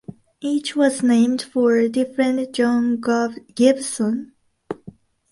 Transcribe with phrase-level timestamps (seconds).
[0.41, 2.99] Each was named for a different John
[3.53, 4.33] Gibson.